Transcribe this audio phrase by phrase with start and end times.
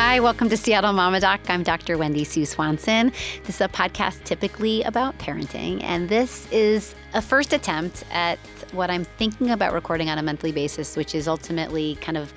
[0.00, 1.40] Hi, welcome to Seattle Mama Doc.
[1.48, 1.98] I'm Dr.
[1.98, 3.10] Wendy Sue Swanson.
[3.42, 8.38] This is a podcast typically about parenting, and this is a first attempt at
[8.70, 12.32] what I'm thinking about recording on a monthly basis, which is ultimately kind of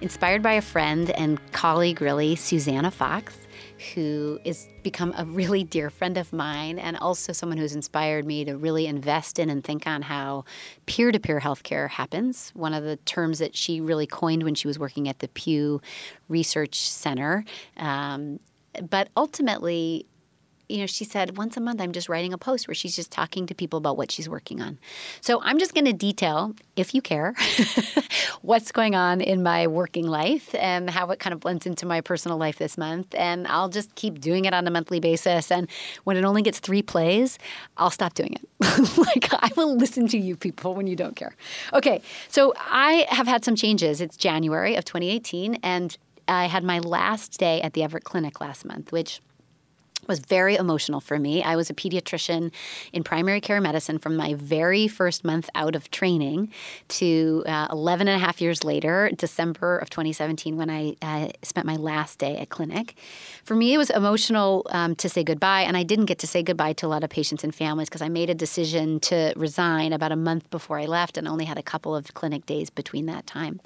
[0.00, 3.45] inspired by a friend and colleague, really, Susannah Fox
[3.94, 8.44] who is become a really dear friend of mine and also someone who's inspired me
[8.44, 10.44] to really invest in and think on how
[10.86, 12.50] peer-to-peer healthcare happens.
[12.54, 15.80] One of the terms that she really coined when she was working at the Pew
[16.28, 17.44] Research Center.
[17.76, 18.40] Um,
[18.90, 20.06] but ultimately,
[20.68, 23.10] you know, she said once a month I'm just writing a post where she's just
[23.10, 24.78] talking to people about what she's working on.
[25.20, 27.34] So I'm just going to detail, if you care,
[28.42, 32.00] what's going on in my working life and how it kind of blends into my
[32.00, 33.14] personal life this month.
[33.14, 35.50] And I'll just keep doing it on a monthly basis.
[35.50, 35.68] And
[36.04, 37.38] when it only gets three plays,
[37.76, 38.48] I'll stop doing it.
[38.98, 41.34] like I will listen to you people when you don't care.
[41.72, 44.00] Okay, so I have had some changes.
[44.00, 45.96] It's January of 2018, and
[46.28, 49.20] I had my last day at the Everett Clinic last month, which
[50.08, 51.42] was very emotional for me.
[51.42, 52.52] I was a pediatrician
[52.92, 56.52] in primary care medicine from my very first month out of training
[56.88, 61.66] to uh, 11 and a half years later, December of 2017, when I uh, spent
[61.66, 62.94] my last day at clinic.
[63.44, 66.42] For me, it was emotional um, to say goodbye, and I didn't get to say
[66.42, 69.92] goodbye to a lot of patients and families because I made a decision to resign
[69.92, 73.06] about a month before I left and only had a couple of clinic days between
[73.06, 73.60] that time.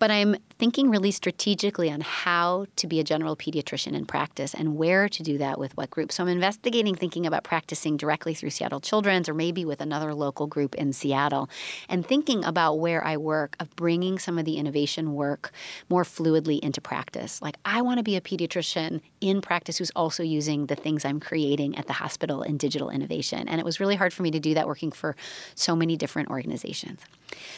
[0.00, 4.76] But I'm thinking really strategically on how to be a general pediatrician in practice and
[4.76, 6.10] where to do that with what group.
[6.10, 10.46] So I'm investigating thinking about practicing directly through Seattle Children's or maybe with another local
[10.46, 11.50] group in Seattle
[11.90, 15.52] and thinking about where I work of bringing some of the innovation work
[15.90, 17.42] more fluidly into practice.
[17.42, 21.20] Like I want to be a pediatrician in practice who's also using the things I'm
[21.20, 23.48] creating at the hospital in digital innovation.
[23.48, 25.14] And it was really hard for me to do that working for
[25.54, 27.00] so many different organizations.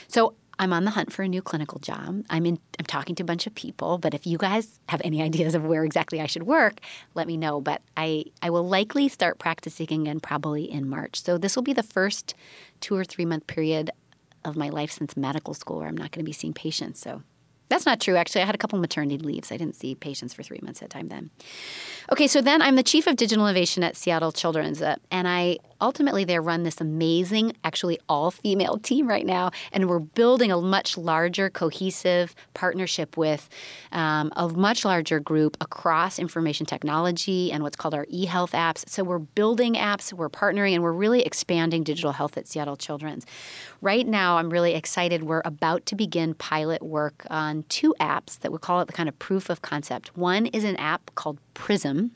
[0.09, 2.25] So I'm on the hunt for a new clinical job.
[2.31, 5.23] I'm in I'm talking to a bunch of people, but if you guys have any
[5.23, 6.81] ideas of where exactly I should work,
[7.15, 7.61] let me know.
[7.61, 11.23] But I I will likely start practicing again probably in March.
[11.23, 12.35] So this will be the first
[12.81, 13.91] 2 or 3 month period
[14.45, 17.01] of my life since medical school where I'm not going to be seeing patients.
[17.01, 17.23] So
[17.73, 18.43] that's not true, actually.
[18.43, 19.51] I had a couple maternity leaves.
[19.51, 21.31] I didn't see patients for three months at a time then.
[22.11, 25.57] Okay, so then I'm the chief of digital innovation at Seattle Children's, uh, and I
[25.83, 30.61] ultimately they run this amazing, actually all female team right now, and we're building a
[30.61, 33.49] much larger, cohesive partnership with
[33.91, 38.89] um, a much larger group across information technology and what's called our e-health apps.
[38.89, 43.27] So we're building apps, we're partnering, and we're really expanding digital health at Seattle Children's.
[43.81, 45.25] Right now, I'm really excited.
[45.25, 49.09] We're about to begin pilot work on two apps that we call it the kind
[49.09, 50.17] of proof of concept.
[50.17, 52.13] One is an app called Prism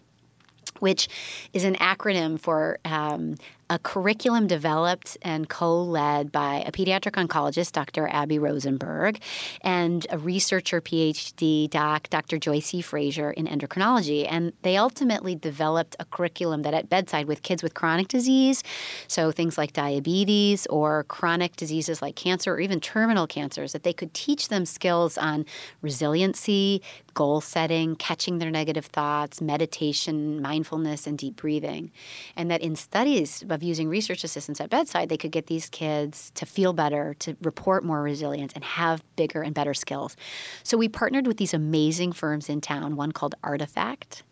[0.81, 1.09] which
[1.53, 3.37] is an acronym for um,
[3.69, 8.09] a curriculum developed and co led by a pediatric oncologist, Dr.
[8.09, 9.21] Abby Rosenberg,
[9.63, 12.39] and a researcher, PhD doc, Dr.
[12.39, 12.81] Joyce E.
[12.81, 14.27] Frazier in endocrinology.
[14.31, 18.63] And they ultimately developed a curriculum that at bedside with kids with chronic disease,
[19.09, 23.93] so things like diabetes or chronic diseases like cancer or even terminal cancers, that they
[23.93, 25.45] could teach them skills on
[25.83, 26.83] resiliency,
[27.15, 31.91] goal setting, catching their negative thoughts, meditation, mindfulness, and deep breathing.
[32.37, 36.31] And that in studies of using research assistants at bedside, they could get these kids
[36.37, 40.17] to feel better, to report more resilience, and have bigger and better skills.
[40.63, 44.23] So we partnered with these amazing firms in town, one called Artefact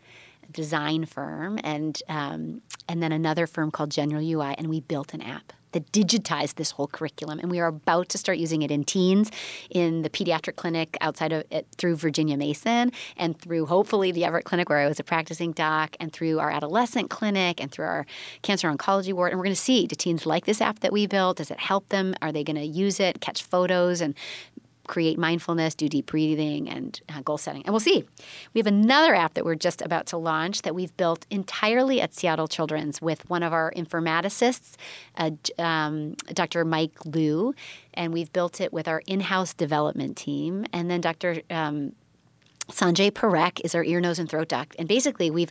[0.53, 5.23] design firm and um, and then another firm called General UI, and we built an
[5.23, 7.39] app that digitized this whole curriculum.
[7.39, 9.31] And we are about to start using it in teens,
[9.71, 14.45] in the pediatric clinic outside of it through Virginia Mason, and through hopefully the Everett
[14.45, 18.07] Clinic where I was a practicing doc, and through our adolescent clinic, and through our
[18.43, 19.33] cancer oncology ward.
[19.33, 21.37] And we're going to see do teens like this app that we built?
[21.37, 22.15] Does it help them?
[22.23, 24.15] Are they going to use it, catch photos, and
[24.87, 27.63] create mindfulness, do deep breathing, and uh, goal setting.
[27.65, 28.05] And we'll see.
[28.53, 32.15] We have another app that we're just about to launch that we've built entirely at
[32.15, 34.77] Seattle Children's with one of our informaticists,
[35.17, 36.65] uh, um, Dr.
[36.65, 37.55] Mike Liu,
[37.95, 40.65] and we've built it with our in-house development team.
[40.73, 41.43] And then Dr.
[41.51, 41.93] Um,
[42.71, 44.75] Sanjay Parikh is our ear, nose, and throat doc.
[44.79, 45.51] And basically, we've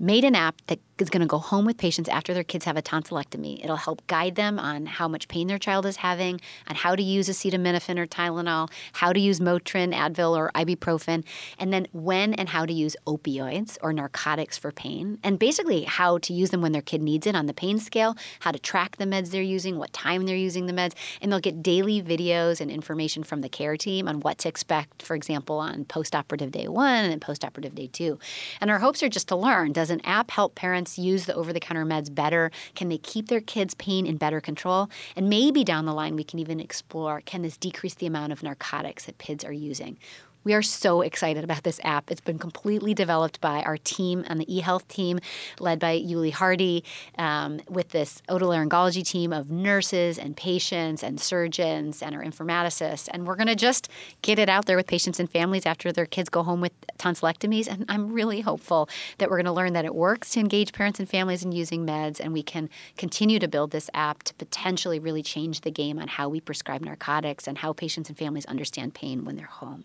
[0.00, 2.76] made an app that is going to go home with patients after their kids have
[2.76, 3.62] a tonsillectomy.
[3.62, 7.02] It'll help guide them on how much pain their child is having, on how to
[7.02, 11.24] use acetaminophen or Tylenol, how to use Motrin, Advil, or ibuprofen,
[11.58, 16.18] and then when and how to use opioids or narcotics for pain, and basically how
[16.18, 18.96] to use them when their kid needs it on the pain scale, how to track
[18.96, 22.60] the meds they're using, what time they're using the meds, and they'll get daily videos
[22.60, 26.68] and information from the care team on what to expect, for example, on postoperative day
[26.68, 28.18] one and postoperative day two.
[28.60, 31.52] And our hopes are just to learn does an app help parents use the over
[31.52, 32.50] the counter meds better?
[32.74, 34.90] Can they keep their kids' pain in better control?
[35.16, 38.42] And maybe down the line, we can even explore can this decrease the amount of
[38.42, 39.98] narcotics that PIDs are using?
[40.42, 42.10] We are so excited about this app.
[42.10, 45.18] It's been completely developed by our team and the eHealth team,
[45.58, 46.82] led by Yuli Hardy,
[47.18, 53.06] um, with this otolaryngology team of nurses and patients and surgeons and our informaticists.
[53.12, 53.90] And we're going to just
[54.22, 57.66] get it out there with patients and families after their kids go home with tonsillectomies.
[57.66, 58.88] And I'm really hopeful
[59.18, 61.84] that we're going to learn that it works to engage parents and families in using
[61.84, 65.98] meds, and we can continue to build this app to potentially really change the game
[65.98, 69.84] on how we prescribe narcotics and how patients and families understand pain when they're home.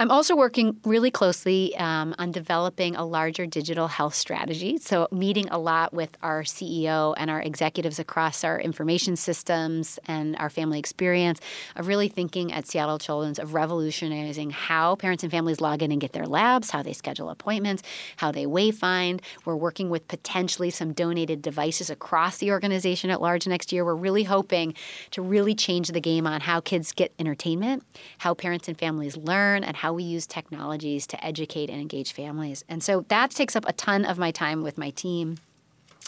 [0.00, 4.78] I'm also working really closely um, on developing a larger digital health strategy.
[4.78, 10.36] So, meeting a lot with our CEO and our executives across our information systems and
[10.36, 11.38] our family experience
[11.76, 16.00] of really thinking at Seattle Children's of revolutionizing how parents and families log in and
[16.00, 17.82] get their labs, how they schedule appointments,
[18.16, 19.20] how they wayfind.
[19.44, 23.84] We're working with potentially some donated devices across the organization at large next year.
[23.84, 24.72] We're really hoping
[25.10, 27.84] to really change the game on how kids get entertainment,
[28.16, 32.12] how parents and families learn, and how how we use technologies to educate and engage
[32.12, 32.64] families.
[32.68, 35.38] And so that takes up a ton of my time with my team.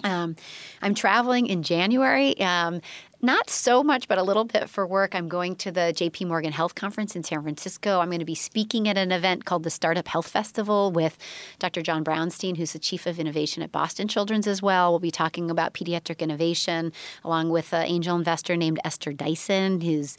[0.04, 0.36] Um,
[0.80, 2.40] I'm traveling in January.
[2.40, 2.80] Um,
[3.20, 5.16] not so much, but a little bit for work.
[5.16, 7.98] I'm going to the JP Morgan Health Conference in San Francisco.
[7.98, 11.18] I'm going to be speaking at an event called the Startup Health Festival with
[11.58, 11.82] Dr.
[11.82, 14.92] John Brownstein, who's the Chief of Innovation at Boston Children's as well.
[14.92, 16.92] We'll be talking about pediatric innovation
[17.24, 20.16] along with an angel investor named Esther Dyson, who's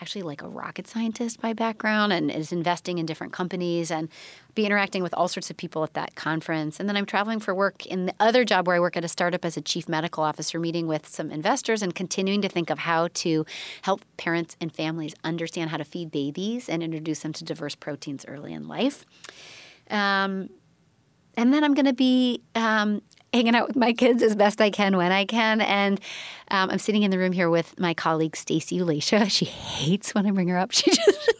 [0.00, 4.08] actually like a rocket scientist by background and is investing in different companies and
[4.54, 6.78] be interacting with all sorts of people at that conference.
[6.78, 9.08] And then I'm traveling for work in the other job where I work at a
[9.08, 12.78] startup as a chief medical officer, meeting with some investors and continuing to think of
[12.78, 13.44] how to
[13.82, 18.24] help parents and families understand how to feed babies and introduce them to diverse proteins
[18.26, 19.04] early in life.
[19.90, 20.50] Um,
[21.36, 23.02] and then I'm going to be um,
[23.34, 25.60] hanging out with my kids as best I can when I can.
[25.60, 26.00] And
[26.52, 29.30] um, I'm sitting in the room here with my colleague Stacy Ulasha.
[29.34, 30.72] She hates when I bring her up.
[30.84, 31.32] She just.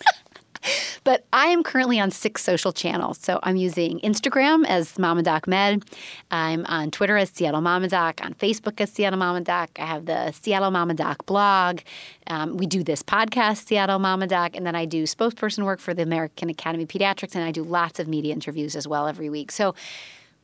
[1.05, 3.19] but I am currently on six social channels.
[3.19, 5.85] So I'm using Instagram as Mama Doc Med.
[6.31, 8.20] I'm on Twitter as Seattle Mama Doc.
[8.25, 9.70] On Facebook as Seattle Mama Doc.
[9.79, 11.81] I have the Seattle Mama Doc blog.
[12.26, 15.94] Um, we do this podcast, Seattle Mama Doc, and then I do spokesperson work for
[15.94, 19.29] the American Academy of Pediatrics, and I do lots of media interviews as well every
[19.29, 19.52] week.
[19.52, 19.75] So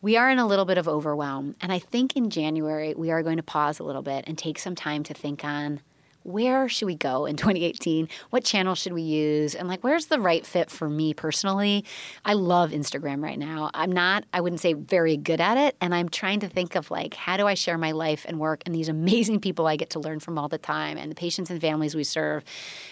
[0.02, 1.56] we are in a little bit of overwhelm.
[1.60, 4.58] And I think in January, we are going to pause a little bit and take
[4.58, 5.80] some time to think on
[6.22, 8.08] where should we go in 2018?
[8.30, 9.54] What channel should we use?
[9.54, 11.84] And like, where's the right fit for me personally?
[12.24, 13.70] I love Instagram right now.
[13.74, 15.76] I'm not, I wouldn't say very good at it.
[15.80, 18.62] And I'm trying to think of like, how do I share my life and work
[18.66, 21.50] and these amazing people I get to learn from all the time and the patients
[21.50, 22.44] and families we serve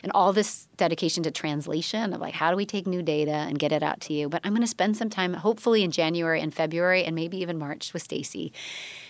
[0.02, 3.58] and all this dedication to translation of like, how do we take new data and
[3.58, 4.28] get it out to you?
[4.28, 7.58] But I'm going to spend some time, hopefully in January and February and maybe even
[7.58, 8.52] March with Stacy,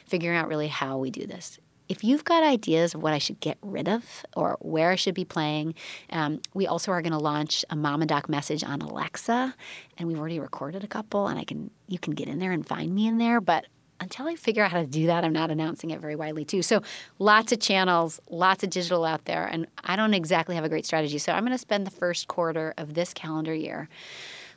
[0.06, 3.40] figuring out really how we do this if you've got ideas of what I should
[3.40, 4.04] get rid of
[4.36, 5.74] or where I should be playing,
[6.10, 9.54] um, we also are going to launch a mom and Doc message on Alexa,
[9.96, 12.66] and we've already recorded a couple, and I can you can get in there and
[12.66, 13.66] find me in there, but.
[14.00, 16.62] Until I figure out how to do that, I'm not announcing it very widely too.
[16.62, 16.82] So,
[17.18, 20.86] lots of channels, lots of digital out there, and I don't exactly have a great
[20.86, 21.18] strategy.
[21.18, 23.88] So, I'm going to spend the first quarter of this calendar year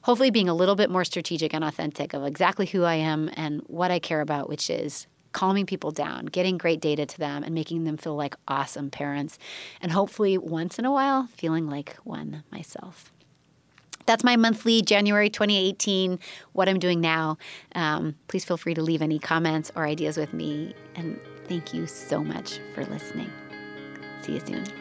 [0.04, 3.62] hopefully being a little bit more strategic and authentic of exactly who I am and
[3.66, 7.54] what I care about, which is calming people down, getting great data to them, and
[7.56, 9.38] making them feel like awesome parents.
[9.82, 13.12] And hopefully, once in a while, feeling like one myself.
[14.06, 16.20] That's my monthly January 2018,
[16.54, 17.38] what I'm doing now.
[17.76, 20.74] Um, please feel free to leave any comments or ideas with me.
[20.96, 23.32] And thank you so much for listening.
[24.22, 24.81] See you soon.